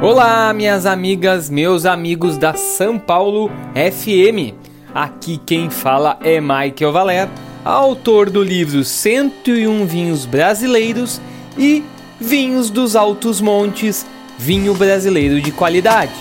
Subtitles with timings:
[0.00, 4.54] Olá, minhas amigas, meus amigos da São Paulo FM.
[4.94, 7.28] Aqui quem fala é Michael Valer,
[7.64, 11.20] autor do livro 101 Vinhos Brasileiros
[11.58, 11.82] e
[12.20, 14.06] Vinhos dos Altos Montes,
[14.38, 16.14] vinho brasileiro de qualidade.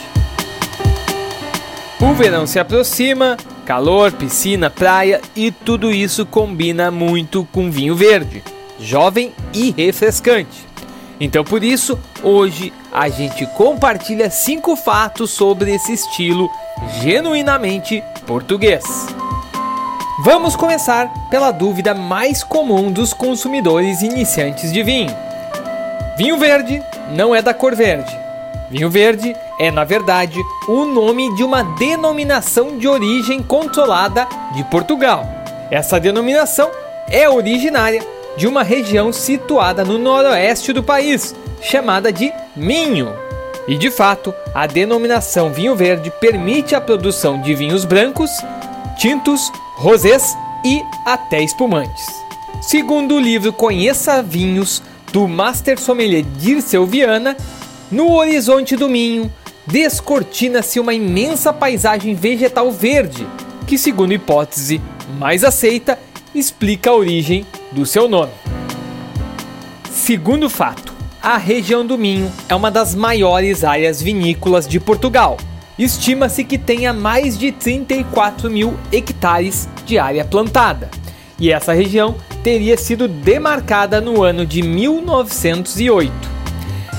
[2.02, 8.44] O verão se aproxima, calor, piscina, praia e tudo isso combina muito com vinho verde,
[8.80, 10.67] jovem e refrescante.
[11.20, 16.50] Então por isso, hoje a gente compartilha cinco fatos sobre esse estilo
[17.02, 18.84] genuinamente português.
[20.24, 25.16] Vamos começar pela dúvida mais comum dos consumidores iniciantes de vinho.
[26.18, 28.16] Vinho verde não é da cor verde.
[28.70, 35.26] Vinho verde é, na verdade, o nome de uma denominação de origem controlada de Portugal.
[35.72, 36.70] Essa denominação
[37.10, 38.04] é originária
[38.38, 43.12] de uma região situada no noroeste do país, chamada de Minho.
[43.68, 48.30] E de fato, a denominação vinho verde permite a produção de vinhos brancos,
[48.98, 52.06] tintos, rosés e até espumantes.
[52.62, 54.82] Segundo o livro Conheça Vinhos,
[55.12, 57.36] do Master Sommelier Dirceu Viana,
[57.92, 59.32] no horizonte do Minho
[59.66, 63.28] descortina-se uma imensa paisagem vegetal verde,
[63.66, 64.82] que, segundo hipótese
[65.18, 66.00] mais aceita,
[66.34, 68.32] explica a origem do seu nome.
[69.90, 75.38] Segundo fato, a região do Minho é uma das maiores áreas vinícolas de Portugal.
[75.78, 80.90] Estima-se que tenha mais de 34 mil hectares de área plantada,
[81.40, 86.12] e essa região teria sido demarcada no ano de 1908.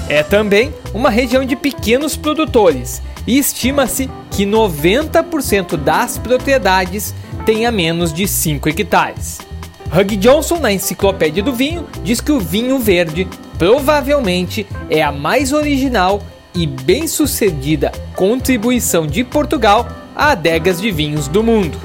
[0.08, 8.12] É também uma região de pequenos produtores e estima-se que 90% das propriedades tenha menos
[8.12, 9.47] de 5 hectares.
[9.90, 13.26] Hugh Johnson, na Enciclopédia do Vinho, diz que o vinho verde
[13.58, 16.22] provavelmente é a mais original
[16.54, 21.78] e bem-sucedida contribuição de Portugal a adegas de vinhos do mundo.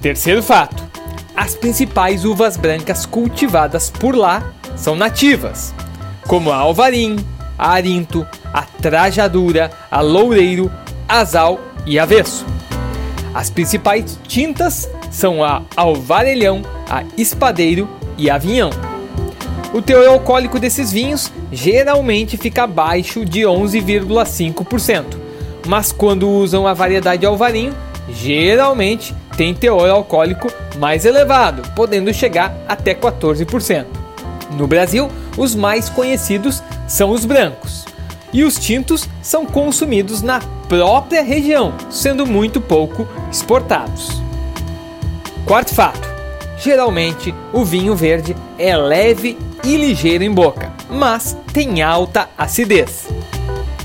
[0.00, 0.82] Terceiro fato:
[1.36, 5.74] as principais uvas brancas cultivadas por lá são nativas,
[6.26, 7.16] como a Alvarim,
[7.58, 10.70] a Arinto, a Trajadura, a Loureiro,
[11.08, 12.44] Azal e Avesso.
[13.36, 17.86] As principais tintas são a alvarelhão, a espadeiro
[18.16, 18.70] e a vinhão.
[19.74, 25.18] O teor alcoólico desses vinhos geralmente fica abaixo de 11,5%,
[25.66, 27.74] mas quando usam a variedade alvarinho,
[28.08, 30.48] geralmente tem teor alcoólico
[30.78, 33.84] mais elevado, podendo chegar até 14%.
[34.52, 37.84] No Brasil, os mais conhecidos são os brancos,
[38.36, 44.20] e os tintos são consumidos na própria região, sendo muito pouco exportados.
[45.46, 46.06] Quarto fato:
[46.58, 53.08] geralmente o vinho verde é leve e ligeiro em boca, mas tem alta acidez.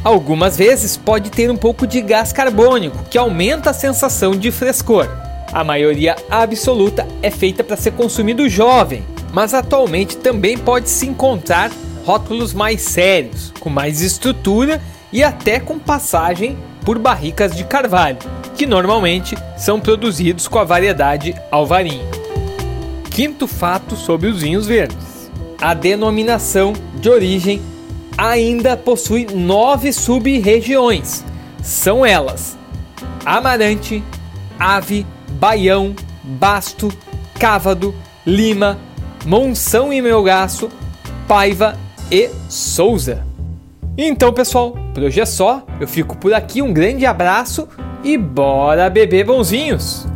[0.04, 5.08] Algumas vezes pode ter um pouco de gás carbônico, que aumenta a sensação de frescor.
[5.54, 11.72] A maioria absoluta é feita para ser consumido jovem, mas atualmente também pode se encontrar
[12.04, 14.82] rótulos mais sérios, com mais estrutura
[15.12, 18.18] e até com passagem por barricas de carvalho
[18.56, 22.08] que normalmente são produzidos com a variedade alvarinho.
[23.10, 27.62] Quinto fato sobre os vinhos verdes: a denominação de origem
[28.18, 31.24] ainda possui nove sub-regiões.
[31.64, 32.58] São elas:
[33.26, 34.04] Amarante,
[34.60, 36.90] Ave, Baião, Basto,
[37.40, 37.96] Cávado,
[38.26, 38.78] Lima,
[39.26, 40.70] Monção e Melgaço,
[41.28, 41.78] Paiva
[42.12, 43.24] e Souza.
[43.98, 45.66] Então, pessoal, por hoje é só.
[45.80, 46.62] Eu fico por aqui.
[46.62, 47.68] Um grande abraço
[48.04, 50.11] e bora beber bonzinhos!